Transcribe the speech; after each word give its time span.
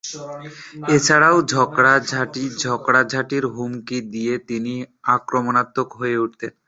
এছাড়া, 0.95 1.29
ঝগড়াঝাঁটি 1.51 2.43
ও 2.47 2.55
ঝগড়াঝাঁটির 2.63 3.43
হুমকি 3.53 3.97
দিয়ে 4.13 4.33
তিনি 4.49 4.73
আক্রমণাত্মক 5.15 5.89
হয়ে 5.99 6.17
উঠতেন। 6.17 6.51